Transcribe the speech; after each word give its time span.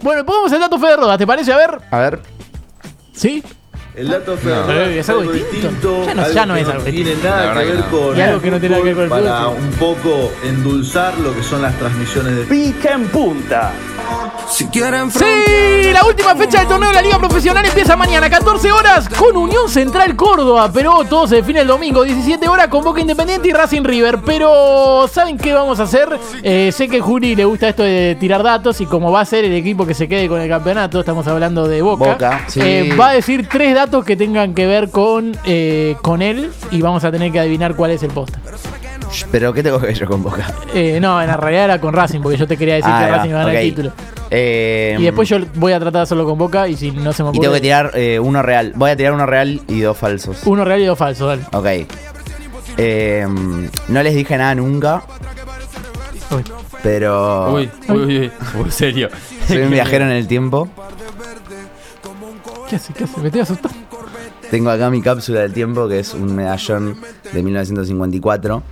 Bueno, 0.00 0.24
pongamos 0.26 0.52
el 0.52 0.60
dato 0.60 0.78
Fede 0.78 0.96
Rodas, 0.96 1.18
¿te 1.18 1.26
parece? 1.26 1.52
A 1.52 1.56
ver. 1.56 1.78
A 1.90 1.98
ver. 1.98 2.20
¿Sí? 3.14 3.42
El 3.94 4.08
dato 4.08 4.36
fue 4.38 4.52
Eh, 4.68 4.98
es 5.00 5.08
algo 5.10 5.30
distinto. 5.32 6.06
Ya 6.06 6.14
no- 6.14 6.30
ya 6.32 6.46
no 6.46 6.54
que 6.54 6.60
es 6.62 6.68
algo 6.68 6.82
tiene 6.84 6.98
distinto. 7.10 7.28
nada 7.28 7.40
La 7.42 7.46
verdad 7.48 7.60
que 7.62 7.66
ver 7.72 7.78
no. 7.78 7.90
con 7.90 8.16
Y 8.16 8.20
algo 8.22 8.40
que 8.40 8.50
no 8.50 8.60
tiene 8.60 8.74
nada 8.74 8.82
que 8.84 8.94
ver 8.94 8.94
con 8.94 9.04
el 9.04 9.10
para 9.24 9.44
fútbol, 9.44 9.58
un 9.62 9.70
poco 9.72 10.32
endulzar 10.44 11.18
lo 11.18 11.34
que 11.36 11.42
son 11.42 11.60
las 11.62 11.78
transmisiones 11.78 12.36
de 12.36 12.42
Pica 12.44 12.92
en 12.94 13.08
punta. 13.08 13.72
Si 14.50 14.66
quieren 14.66 15.10
Sí, 15.10 15.24
la 15.92 16.04
última 16.04 16.34
fecha 16.36 16.58
del 16.60 16.68
torneo 16.68 16.88
de 16.90 16.94
la 16.96 17.02
Liga 17.02 17.18
Profesional 17.18 17.64
empieza 17.64 17.96
mañana, 17.96 18.28
14 18.28 18.70
horas, 18.70 19.08
con 19.08 19.36
Unión 19.36 19.68
Central 19.68 20.14
Córdoba. 20.14 20.70
Pero 20.72 21.04
todo 21.08 21.26
se 21.26 21.36
define 21.36 21.60
el 21.60 21.66
domingo, 21.66 22.02
17 22.04 22.48
horas, 22.48 22.68
con 22.68 22.84
Boca 22.84 23.00
Independiente 23.00 23.48
y 23.48 23.52
Racing 23.52 23.82
River. 23.82 24.18
Pero, 24.24 25.08
¿saben 25.10 25.38
qué 25.38 25.52
vamos 25.54 25.80
a 25.80 25.84
hacer? 25.84 26.08
Eh, 26.42 26.70
sé 26.72 26.88
que 26.88 27.00
Juli 27.00 27.34
le 27.34 27.44
gusta 27.44 27.68
esto 27.68 27.82
de 27.82 28.16
tirar 28.20 28.42
datos 28.42 28.80
y 28.80 28.86
como 28.86 29.10
va 29.10 29.20
a 29.22 29.24
ser 29.24 29.44
el 29.44 29.54
equipo 29.54 29.86
que 29.86 29.94
se 29.94 30.06
quede 30.08 30.28
con 30.28 30.40
el 30.40 30.48
campeonato, 30.48 31.00
estamos 31.00 31.26
hablando 31.26 31.66
de 31.66 31.80
Boca. 31.82 32.04
Boca, 32.12 32.44
sí. 32.48 32.60
eh, 32.62 32.94
va 32.98 33.10
a 33.10 33.12
decir 33.14 33.48
tres 33.50 33.74
datos 33.74 34.04
que 34.04 34.16
tengan 34.16 34.54
que 34.54 34.66
ver 34.66 34.90
con, 34.90 35.36
eh, 35.44 35.96
con 36.02 36.20
él 36.22 36.50
y 36.70 36.82
vamos 36.82 37.04
a 37.04 37.10
tener 37.10 37.32
que 37.32 37.40
adivinar 37.40 37.74
cuál 37.74 37.92
es 37.92 38.02
el 38.02 38.10
posta. 38.10 38.38
Pero 39.30 39.52
¿qué 39.52 39.62
tengo 39.62 39.78
que 39.78 39.86
ver 39.88 39.94
yo 39.98 40.06
con 40.06 40.22
Boca? 40.22 40.46
Eh, 40.74 40.98
no, 41.00 41.20
en 41.20 41.26
la 41.28 41.36
realidad 41.36 41.64
era 41.64 41.80
con 41.80 41.92
Racing, 41.92 42.20
porque 42.20 42.38
yo 42.38 42.46
te 42.46 42.56
quería 42.56 42.76
decir 42.76 42.90
Ah, 42.92 43.02
que 43.04 43.10
Racing 43.10 43.28
iba 43.30 43.40
a 43.40 43.44
ganar 43.44 43.56
el 43.56 43.68
título. 43.68 43.92
Eh, 44.34 44.96
Y 44.98 45.02
después 45.02 45.28
yo 45.28 45.36
voy 45.56 45.72
a 45.72 45.76
tratar 45.78 46.00
de 46.00 46.02
hacerlo 46.04 46.24
con 46.24 46.38
Boca 46.38 46.66
y 46.66 46.74
si 46.76 46.90
no 46.90 47.12
se 47.12 47.22
me 47.22 47.28
Y 47.28 47.30
ocurre. 47.30 47.40
tengo 47.42 47.54
que 47.54 47.60
tirar 47.60 47.90
eh, 47.94 48.18
uno 48.18 48.40
real. 48.42 48.72
Voy 48.74 48.90
a 48.90 48.96
tirar 48.96 49.12
uno 49.12 49.26
real 49.26 49.60
y 49.68 49.80
dos 49.80 49.96
falsos. 49.98 50.38
Uno 50.46 50.64
real 50.64 50.80
y 50.80 50.86
dos 50.86 50.98
falsos, 50.98 51.28
dale. 51.28 51.42
Ok. 51.52 51.86
Eh, 52.78 53.26
no 53.88 54.02
les 54.02 54.14
dije 54.14 54.38
nada 54.38 54.54
nunca, 54.54 55.02
Uy. 56.30 56.42
pero 56.82 57.52
Uy, 57.52 57.70
uy, 57.88 57.96
uy, 57.98 58.18
uy. 58.20 58.32
Uy, 58.64 58.70
serio. 58.70 59.10
soy 59.46 59.58
un 59.58 59.70
viajero 59.70 60.06
en 60.06 60.12
el 60.12 60.26
tiempo. 60.26 60.68
¿Qué 62.70 62.76
hace? 62.76 62.94
¿Qué 62.94 63.04
hace? 63.04 63.20
Me 63.20 63.26
estoy 63.26 63.42
asustando. 63.42 63.76
Tengo 64.50 64.70
acá 64.70 64.88
mi 64.90 65.00
cápsula 65.02 65.40
del 65.40 65.52
tiempo, 65.52 65.88
que 65.88 65.98
es 66.00 66.14
un 66.14 66.34
medallón 66.34 66.96
de 67.32 67.42
1954. 67.42 68.62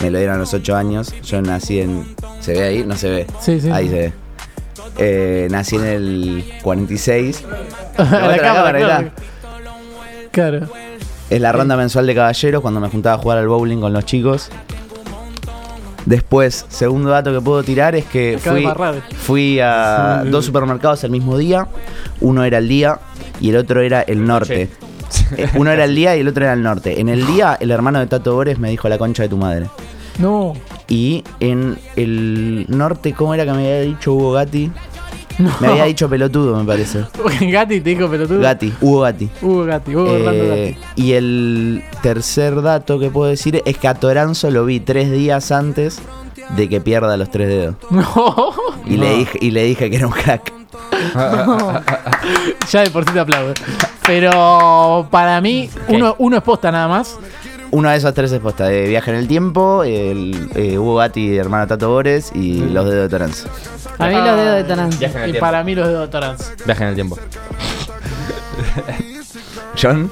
Me 0.00 0.10
lo 0.10 0.18
dieron 0.18 0.36
a 0.36 0.38
los 0.38 0.54
8 0.54 0.76
años. 0.76 1.12
Yo 1.22 1.40
nací 1.42 1.80
en... 1.80 2.14
¿Se 2.40 2.52
ve 2.52 2.62
ahí? 2.62 2.84
No 2.84 2.96
se 2.96 3.10
ve. 3.10 3.26
Sí, 3.40 3.60
sí. 3.60 3.70
Ahí 3.70 3.88
se 3.88 3.94
ve. 3.94 4.12
Eh, 5.02 5.48
nací 5.50 5.76
en 5.76 5.84
el 5.84 6.44
46. 6.62 7.44
A 7.96 8.04
la 8.04 8.38
cámara, 8.38 8.78
claro. 8.78 9.10
Claro. 10.30 10.68
Es 11.30 11.40
la 11.40 11.52
ronda 11.52 11.76
mensual 11.76 12.06
de 12.06 12.14
caballeros 12.14 12.60
cuando 12.60 12.80
me 12.80 12.88
juntaba 12.88 13.16
a 13.16 13.18
jugar 13.18 13.38
al 13.38 13.48
bowling 13.48 13.78
con 13.80 13.92
los 13.92 14.04
chicos. 14.04 14.50
Después, 16.06 16.66
segundo 16.68 17.10
dato 17.10 17.32
que 17.32 17.40
puedo 17.40 17.62
tirar 17.62 17.94
es 17.94 18.04
que 18.06 18.38
fui, 18.38 18.66
fui 19.18 19.60
a 19.60 20.24
dos 20.26 20.44
supermercados 20.44 21.04
el 21.04 21.10
mismo 21.10 21.36
día. 21.38 21.66
Uno 22.20 22.44
era 22.44 22.58
el 22.58 22.68
día 22.68 22.98
y 23.40 23.50
el 23.50 23.56
otro 23.56 23.80
era 23.80 24.02
el 24.02 24.24
norte. 24.24 24.70
Eh, 25.36 25.48
Uno 25.56 25.70
era 25.70 25.84
el 25.84 25.94
día 25.94 26.16
y 26.16 26.20
el 26.20 26.28
otro 26.28 26.44
era 26.44 26.52
el 26.54 26.62
norte. 26.62 27.00
En 27.00 27.08
el 27.08 27.26
día, 27.26 27.56
el 27.60 27.70
hermano 27.70 27.98
de 28.00 28.06
Tato 28.06 28.34
Bores 28.34 28.58
me 28.58 28.70
dijo 28.70 28.88
la 28.88 28.98
concha 28.98 29.24
de 29.24 29.28
tu 29.28 29.36
madre. 29.36 29.66
No. 30.18 30.54
Y 30.88 31.22
en 31.40 31.78
el 31.96 32.66
norte, 32.68 33.12
¿cómo 33.12 33.34
era 33.34 33.44
que 33.44 33.52
me 33.52 33.58
había 33.58 33.80
dicho 33.82 34.12
Hugo 34.12 34.32
Gatti? 34.32 34.70
No. 35.40 35.50
Me 35.60 35.68
había 35.68 35.84
dicho 35.84 36.08
pelotudo, 36.08 36.56
me 36.56 36.64
parece. 36.64 37.04
Gatti 37.40 37.80
te 37.80 37.90
dijo 37.90 38.08
pelotudo. 38.08 38.40
Gatti, 38.40 38.72
Hugo 38.80 39.00
Gatti. 39.00 39.28
Hugo 39.42 39.64
Gatti, 39.64 39.96
Hugo 39.96 40.12
Orlando 40.12 40.44
Eh, 40.44 40.76
Gatti. 40.78 41.02
y 41.02 41.12
el 41.12 41.82
tercer 42.02 42.60
dato 42.62 42.98
que 42.98 43.10
puedo 43.10 43.30
decir 43.30 43.62
es 43.64 43.76
que 43.78 43.88
a 43.88 43.94
Toranzo 43.94 44.50
lo 44.50 44.64
vi 44.64 44.80
tres 44.80 45.10
días 45.10 45.50
antes 45.52 46.00
de 46.56 46.68
que 46.68 46.80
pierda 46.80 47.16
los 47.16 47.30
tres 47.30 47.48
dedos. 47.48 47.74
No. 47.90 48.54
Y, 48.86 48.96
le, 48.96 49.16
dije, 49.18 49.38
y 49.40 49.50
le 49.50 49.64
dije 49.64 49.88
que 49.90 49.96
era 49.96 50.06
un 50.06 50.12
crack. 50.12 50.52
ya 52.70 52.80
de 52.82 52.90
por 52.90 53.04
sí 53.04 53.12
te 53.12 53.20
aplaudo. 53.20 53.54
Pero 54.06 55.06
para 55.10 55.40
mí, 55.40 55.70
uno, 55.88 56.14
uno 56.18 56.36
es 56.36 56.42
posta 56.42 56.70
nada 56.72 56.88
más. 56.88 57.18
Uno 57.72 57.88
de 57.90 57.96
esos 57.96 58.12
tres 58.14 58.32
es 58.32 58.40
posta, 58.40 58.64
de 58.64 58.88
Viaje 58.88 59.12
en 59.12 59.16
el 59.16 59.28
Tiempo, 59.28 59.84
el 59.84 60.48
eh, 60.56 60.76
Hugo 60.76 60.96
Gatti, 60.96 61.36
hermano 61.36 61.68
Tato 61.68 61.88
Bores 61.88 62.32
y 62.34 62.58
los 62.68 62.84
dedos 62.84 63.02
de 63.04 63.08
Toranzo. 63.08 63.48
A 63.98 64.08
mí 64.08 64.14
los 64.14 64.36
dedos 64.36 64.56
de 64.56 64.64
Toranzo. 64.64 64.98
Viaje 64.98 65.16
en 65.18 65.22
el 65.24 65.28
Y 65.28 65.32
tiempo. 65.32 65.46
para 65.46 65.62
mí 65.62 65.74
los 65.76 65.86
dedos 65.86 66.00
de 66.02 66.08
Toranzo. 66.08 66.44
Viaje 66.66 66.82
en 66.82 66.88
el 66.88 66.94
tiempo. 66.96 67.16
¿John? 69.80 70.10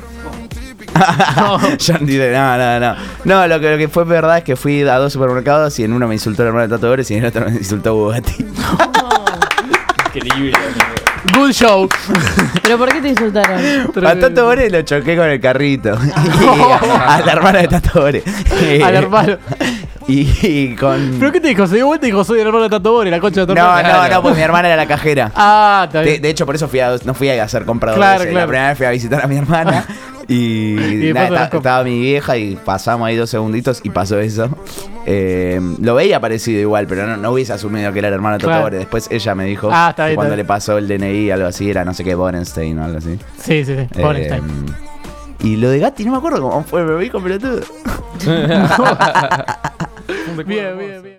John 1.84 2.06
dice, 2.06 2.32
no, 2.32 2.56
no, 2.58 2.80
no. 2.80 2.94
No, 3.24 3.46
lo 3.48 3.58
que, 3.60 3.70
lo 3.72 3.78
que 3.78 3.88
fue 3.88 4.04
verdad 4.04 4.38
es 4.38 4.44
que 4.44 4.54
fui 4.56 4.82
a 4.82 4.96
dos 4.96 5.12
supermercados 5.12 5.76
y 5.80 5.84
en 5.84 5.92
uno 5.92 6.06
me 6.06 6.14
insultó 6.14 6.42
el 6.42 6.48
hermano 6.48 6.68
de 6.68 6.74
Tato 6.76 6.88
Bores 6.88 7.10
y 7.10 7.14
en 7.14 7.24
el 7.24 7.28
otro 7.28 7.44
me 7.46 7.52
insultó 7.56 7.94
Hugo 7.94 8.08
Gatti. 8.10 8.36
Increíble. 10.14 10.52
Good 11.34 11.52
show. 11.52 11.88
¿Pero 12.62 12.78
por 12.78 12.88
qué 12.92 13.00
te 13.00 13.08
insultaron? 13.08 13.58
A 14.06 14.14
Tato 14.16 14.44
Bores 14.46 14.70
lo 14.72 14.82
choqué 14.82 15.16
con 15.16 15.26
el 15.28 15.40
carrito. 15.40 15.96
Y 16.40 16.60
a, 16.88 17.16
a 17.16 17.20
la 17.20 17.32
hermana 17.32 17.58
de 17.60 17.68
Tato 17.68 18.00
Bores. 18.00 18.22
Al 18.84 18.94
hermano. 18.94 19.36
Y, 20.10 20.26
y 20.42 20.74
con. 20.74 21.16
¿Pero 21.20 21.30
qué 21.30 21.38
te 21.38 21.48
dijo? 21.48 21.66
Se 21.66 21.74
dio 21.74 21.86
vuelta 21.86 22.06
y 22.06 22.10
dijo, 22.10 22.24
soy 22.24 22.40
el 22.40 22.46
hermano 22.46 22.64
de 22.64 22.70
Tato 22.70 22.92
Bore, 22.92 23.10
la 23.10 23.20
concha 23.20 23.42
de 23.42 23.46
tu 23.48 23.54
No, 23.54 23.60
hermano. 23.78 24.04
no, 24.04 24.08
no, 24.08 24.22
porque 24.22 24.36
mi 24.38 24.42
hermana 24.42 24.68
era 24.68 24.76
la 24.78 24.86
cajera. 24.86 25.30
Ah, 25.36 25.82
está 25.86 25.98
De, 26.00 26.04
bien. 26.12 26.22
de 26.22 26.30
hecho, 26.30 26.46
por 26.46 26.54
eso 26.54 26.66
fui 26.66 26.80
a, 26.80 26.96
no 27.04 27.12
fui 27.12 27.28
a 27.28 27.44
hacer 27.44 27.66
compradores. 27.66 27.98
Claro, 28.02 28.24
La 28.24 28.30
claro. 28.30 28.46
primera 28.48 28.68
vez 28.68 28.78
fui 28.78 28.86
a 28.86 28.90
visitar 28.90 29.22
a 29.22 29.26
mi 29.26 29.36
hermana. 29.36 29.84
Y, 30.28 31.10
nada, 31.14 31.48
estaba 31.50 31.82
mi 31.84 31.98
vieja 32.00 32.36
y 32.36 32.54
pasamos 32.56 33.08
ahí 33.08 33.16
dos 33.16 33.30
segunditos 33.30 33.80
y 33.82 33.88
pasó 33.88 34.20
eso. 34.20 34.50
Eh, 35.06 35.58
lo 35.80 35.94
veía 35.94 36.20
parecido 36.20 36.60
igual, 36.60 36.86
pero 36.86 37.06
no, 37.06 37.16
no 37.16 37.30
hubiese 37.32 37.54
asumido 37.54 37.90
que 37.94 38.00
era 38.00 38.08
el 38.08 38.14
hermano 38.14 38.36
de 38.36 38.44
Claro. 38.44 38.76
Después 38.76 39.08
ella 39.10 39.34
me 39.34 39.46
dijo 39.46 39.70
Ah, 39.72 39.88
está 39.90 40.04
que 40.04 40.08
bien, 40.10 40.16
cuando 40.16 40.34
está 40.34 40.42
le 40.42 40.46
pasó 40.46 40.76
el 40.76 40.86
DNI, 40.86 41.30
algo 41.30 41.46
así, 41.46 41.70
era 41.70 41.82
no 41.84 41.94
sé 41.94 42.04
qué, 42.04 42.14
Borenstein 42.14 42.78
o 42.78 42.84
algo 42.84 42.98
así. 42.98 43.18
Sí, 43.38 43.64
sí, 43.64 43.74
sí. 43.74 43.88
Eh, 43.96 44.02
Borenstein. 44.02 44.42
y 45.42 45.56
lo 45.56 45.70
de 45.70 45.78
Gatti 45.78 46.04
no 46.04 46.12
me 46.12 46.18
acuerdo 46.18 46.42
cómo 46.42 46.62
fue, 46.62 46.84
pero 46.84 46.98
me 46.98 47.04
dijo 47.04 47.20
pelotudo. 47.22 47.62
Bien, 50.46 50.78
bien, 50.78 51.02
bien. 51.02 51.16